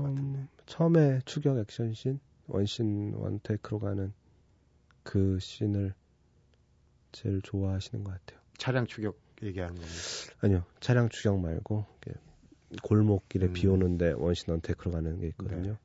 [0.04, 0.48] 같은데.
[0.66, 4.14] 처음에 추격 액션 씬 one scene one take로 가는
[5.04, 5.94] 그 씬을
[7.12, 8.40] 제일 좋아하시는 것 같아요.
[8.58, 10.00] 차량 추격 얘기하는 겁니다.
[10.42, 11.86] 아니요, 차량 추격 말고
[12.84, 13.54] 골목길에 음.
[13.54, 15.72] 비 오는데 원신 원테이크로 가는 게 있거든요.
[15.72, 15.78] 네.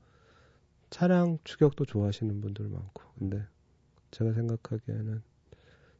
[0.91, 3.47] 차량 추격도 좋아하시는 분들 많고, 근데
[4.11, 5.23] 제가 생각하기에는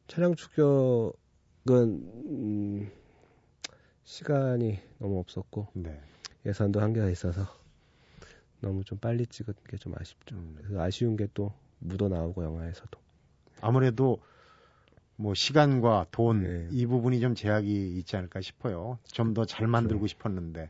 [0.07, 1.15] 차량 추격은
[2.27, 2.91] 음,
[4.03, 6.01] 시간이 너무 없었고 네.
[6.45, 7.45] 예산도 한계가 있어서
[8.61, 10.35] 너무 좀 빨리 찍은 게 좀 아쉽죠.
[10.35, 10.55] 음.
[10.57, 12.99] 그래서 아쉬운 게 또 묻어 나오고 영화에서도
[13.61, 14.21] 아무래도
[15.15, 16.85] 뭐 시간과 돈이 네.
[16.85, 18.99] 부분이 좀 제약이 있지 않을까 싶어요.
[19.05, 20.69] 좀 더 잘 만들고 싶었는데.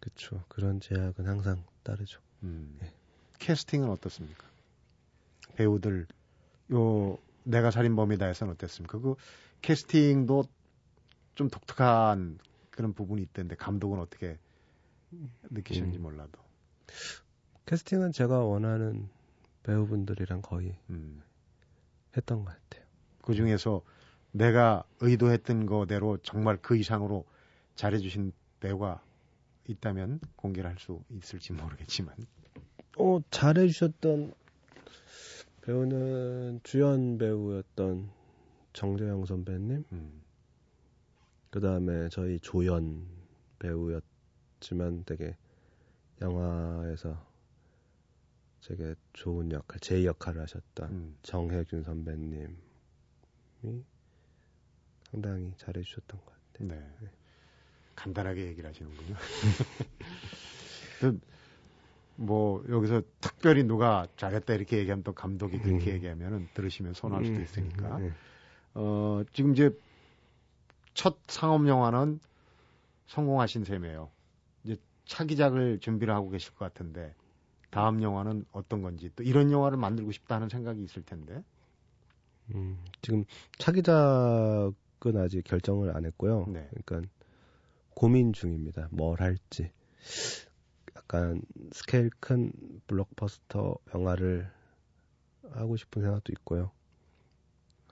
[0.00, 0.44] 그렇죠.
[0.48, 2.20] 그런 제약은 항상 따르죠.
[2.42, 2.76] 음.
[2.80, 2.92] 네.
[3.38, 4.46] 캐스팅은 어떻습니까?
[5.56, 6.06] 배우들
[6.72, 8.98] 요 내가 살인범이다에서는 어땠습니까?
[8.98, 9.14] 그
[9.62, 10.44] 캐스팅도
[11.34, 12.38] 좀 독특한
[12.70, 14.38] 그런 부분이 있던데 감독은 어떻게
[15.50, 16.02] 느끼셨는지 음.
[16.02, 16.38] 몰라도.
[17.66, 19.08] 캐스팅은 제가 원하는
[19.62, 21.22] 배우분들이랑 거의 음.
[22.16, 22.86] 했던 것 같아요.
[23.22, 23.82] 그 중에서
[24.32, 27.24] 내가 의도했던 거대로 정말 그 이상으로
[27.76, 29.02] 잘해주신 배우가
[29.66, 32.14] 있다면 공개를 할 수 있을지 모르겠지만.
[32.98, 34.32] 어, 잘해주셨던
[35.68, 38.10] 배우는 주연 배우였던
[38.72, 39.84] 정재영 선배님.
[39.92, 40.22] 음.
[41.50, 43.06] 그 다음에 저희 조연
[43.58, 45.36] 배우였지만 되게
[46.22, 47.22] 영화에서
[48.66, 51.18] 되게 좋은 역할, 제 역할을 하셨던 음.
[51.20, 52.46] 정혜균 선배님이
[55.10, 56.68] 상당히 잘해주셨던 것 같아요.
[56.68, 56.76] 네.
[57.02, 57.10] 네.
[57.94, 59.16] 간단하게 얘기를 하시는군요.
[62.20, 65.94] 뭐 여기서 특별히 누가 잘했다 이렇게 얘기하면 또 감독이 그렇게 음.
[65.94, 67.42] 얘기하면은 들으시면 손할 수도 음.
[67.42, 68.14] 있으니까 음.
[68.74, 69.70] 어 지금 이제
[70.94, 72.18] 첫 상업 영화는
[73.06, 74.10] 성공하신 셈이에요.
[74.64, 74.76] 이제
[75.06, 77.14] 차기작을 준비를 하고 계실 것 같은데
[77.70, 81.44] 다음 영화는 어떤 건지 또 이런 영화를 만들고 싶다는 생각이 있을 텐데.
[82.52, 83.24] 음, 지금
[83.58, 84.72] 차기작은
[85.18, 86.46] 아직 결정을 안 했고요.
[86.48, 86.68] 네.
[86.84, 87.08] 그러니까
[87.94, 88.88] 고민 중입니다.
[88.90, 89.70] 뭘 할지.
[91.08, 91.40] 약간
[91.72, 92.52] 스케일 큰
[92.86, 94.50] 블록버스터 영화를
[95.52, 96.70] 하고 싶은 생각도 있고요.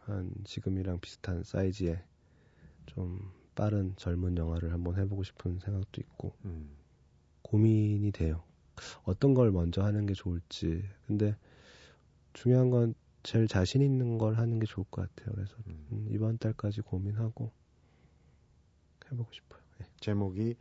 [0.02, 2.04] 한 지금이랑 비슷한 사이즈의
[2.84, 6.76] 좀 빠른 젊은 영화를 한번 해보고 싶은 생각도 있고 음.
[7.40, 8.44] 고민이 돼요.
[9.04, 10.86] 어떤 걸 먼저 하는 게 좋을지.
[11.06, 11.34] 근데
[12.34, 15.34] 중요한 건 제일 자신 있는 걸 하는 게 좋을 것 같아요.
[15.34, 15.86] 그래서 음.
[15.90, 17.50] 음 이번 달까지 고민하고
[19.10, 19.62] 해보고 싶어요.
[19.78, 19.86] 네.
[20.00, 20.54] 제목이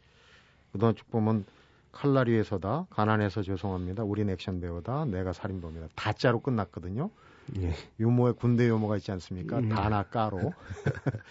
[0.71, 1.45] 그동안 쭉 보면
[1.95, 5.87] 칼날 위에서다, 가난해서 죄송합니다, 우린 액션 배우다, 내가 살인범이다.
[5.95, 7.09] 다짜로 끝났거든요.
[7.57, 7.73] 예.
[8.01, 9.59] 유머에 군대 유머가 있지 않습니까?
[9.59, 9.69] 음.
[9.69, 10.51] 다나 까로.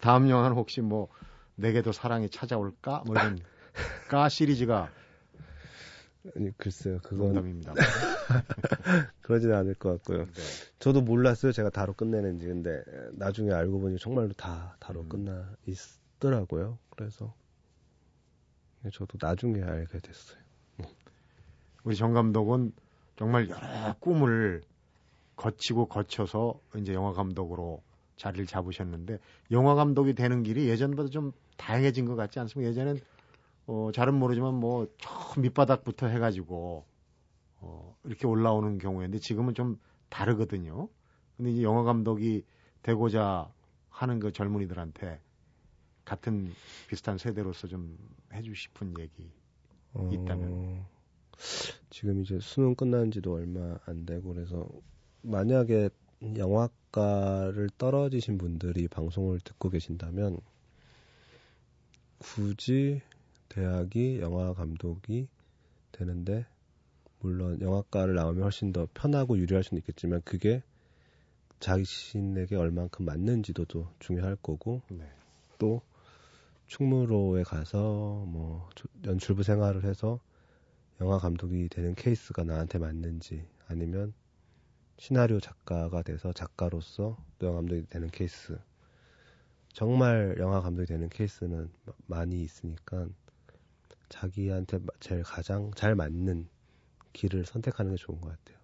[0.00, 1.08] 다음 영화는 혹시 뭐
[1.56, 3.02] 내게도 사랑이 찾아올까?
[3.04, 3.40] 뭐 이런
[4.08, 4.90] 까 시리즈가
[6.36, 7.74] 아니 글쎄요 그건 농담입니다.
[9.22, 10.26] 그러지는 않을 것 같고요.
[10.26, 10.42] 네.
[10.78, 12.82] 저도 몰랐어요 제가 다로 끝내는지 근데
[13.12, 15.08] 나중에 알고 보니 정말로 다 다로 음.
[15.08, 16.78] 끝나 있더라고요.
[16.90, 17.34] 그래서
[18.90, 20.38] 저도 나중에 알게 됐어요.
[20.78, 20.86] 네.
[21.84, 22.72] 우리 정 감독은
[23.16, 24.62] 정말 여러 꿈을
[25.36, 27.82] 거치고 거쳐서 이제 영화 감독으로
[28.16, 29.18] 자리를 잡으셨는데
[29.50, 32.70] 영화 감독이 되는 길이 예전보다 좀 다양해진 것 같지 않습니까?
[32.70, 33.00] 예전엔
[33.66, 34.86] 어, 잘은 모르지만 뭐
[35.32, 36.84] 저 밑바닥부터 해가지고
[37.60, 40.88] 어, 이렇게 올라오는 경우인데 지금은 좀 다르거든요.
[41.36, 42.44] 근데 이제 영화 감독이
[42.82, 43.50] 되고자
[43.88, 45.20] 하는 그 젊은이들한테
[46.04, 46.52] 같은
[46.88, 47.96] 비슷한 세대로서 좀
[48.32, 49.30] 해주고 싶은 얘기
[49.94, 50.88] 있다면 어,
[51.90, 54.68] 지금 이제 수능 끝난 지도 얼마 안 되고 그래서
[55.22, 55.90] 만약에
[56.36, 60.38] 영화과를 떨어지신 분들이 방송을 듣고 계신다면
[62.18, 63.02] 굳이
[63.48, 65.28] 대학이 영화 감독이
[65.90, 66.46] 되는데
[67.20, 70.62] 물론 영화과를 나오면 훨씬 더 편하고 유리할 수는 있겠지만 그게
[71.60, 75.04] 자신에게 얼만큼 맞는지도 또 중요할 거고 네.
[75.58, 75.82] 또
[76.72, 78.70] 충무로에 가서 뭐
[79.04, 80.20] 연출부 생활을 해서
[81.02, 84.14] 영화 감독이 되는 케이스가 나한테 맞는지 아니면
[84.96, 88.58] 시나리오 작가가 돼서 작가로서 또 영화 감독이 되는 케이스
[89.74, 91.70] 정말 영화 감독이 되는 케이스는
[92.06, 93.06] 많이 있으니까
[94.08, 96.48] 자기한테 제일 가장 잘 맞는
[97.12, 98.58] 길을 선택하는 게 좋은 것 같아요.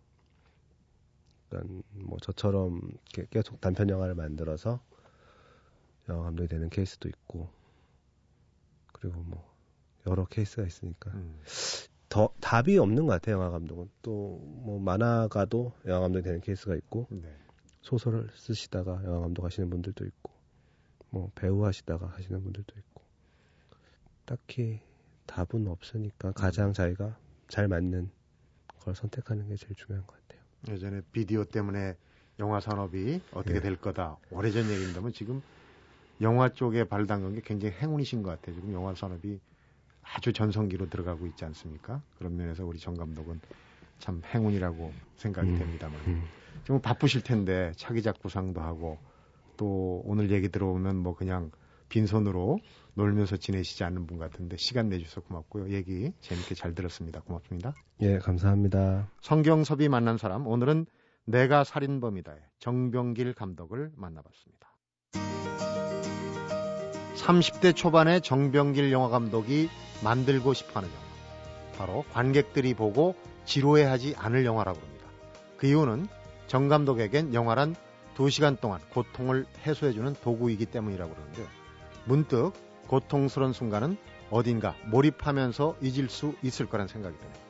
[1.51, 2.81] 그러니까 뭐 저처럼
[3.29, 4.81] 계속 단편 영화를 만들어서
[6.09, 7.58] 영화 감독이 되는 케이스도 있고
[9.01, 9.55] 그리고 뭐
[10.07, 11.41] 여러 케이스가 있으니까 음.
[12.09, 17.07] 더 답이 없는 것 같아요 영화 감독은 또 뭐 만화가도 영화 감독이 되는 케이스가 있고
[17.11, 17.35] 네.
[17.81, 20.31] 소설을 쓰시다가 영화 감독 하시는 분들도 있고
[21.09, 23.03] 뭐 배우 하시다가 하시는 분들도 있고
[24.27, 24.81] 딱히
[25.25, 27.17] 답은 없으니까 가장 자기가
[27.49, 28.11] 잘 맞는
[28.81, 30.43] 걸 선택하는 게 제일 중요한 것 같아요.
[30.69, 31.97] 예전에 비디오 때문에
[32.39, 33.61] 영화 산업이 어떻게 네.
[33.61, 34.19] 될 거다.
[34.31, 35.41] 오래전 얘기인다면 지금
[36.21, 38.57] 영화 쪽에 발 담근 게 굉장히 행운이신 것 같아요.
[38.57, 39.41] 지금 영화 산업이
[40.03, 42.03] 아주 전성기로 들어가고 있지 않습니까?
[42.19, 43.41] 그런 면에서 우리 정 감독은
[43.99, 46.01] 참 행운이라고 생각이 음, 됩니다만.
[46.07, 46.25] 음.
[46.65, 48.99] 좀 바쁘실 텐데 차기작 구상도 하고
[49.57, 51.51] 또 오늘 얘기 들어보면 뭐 그냥
[51.89, 52.59] 빈손으로
[52.95, 55.71] 놀면서 지내시지 않는 분 같은데 시간 내주셔서 고맙고요.
[55.71, 57.21] 얘기 재밌게 잘 들었습니다.
[57.21, 57.75] 고맙습니다.
[58.01, 59.09] 예, 감사합니다.
[59.21, 60.87] 성경섭이 만난 사람 오늘은
[61.25, 64.69] 내가 살인범이다의 정병길 감독을 만나봤습니다.
[67.29, 69.69] 30대 초반의 정병길 영화 감독이
[70.03, 71.77] 만들고 싶어 하는 영화.
[71.77, 73.14] 바로 관객들이 보고
[73.45, 75.07] 지루해하지 않을 영화라고 합니다.
[75.59, 76.09] 그 이유는
[76.47, 77.77] 정 감독에겐 영화란
[78.17, 81.47] 2시간 동안 고통을 해소해주는 도구이기 때문이라고 그러는데요.
[82.07, 82.53] 문득
[82.87, 83.99] 고통스러운 순간은
[84.31, 87.41] 어딘가 몰입하면서 잊을 수 있을 거란 생각이 듭니다.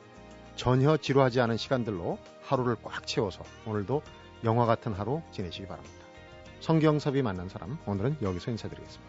[0.57, 4.01] 전혀 지루하지 않은 시간들로 하루를 꽉 채워서 오늘도
[4.43, 6.05] 영화 같은 하루 지내시기 바랍니다.
[6.59, 9.08] 성경섭이 만난 사람 오늘은 여기서 인사드리겠습니다.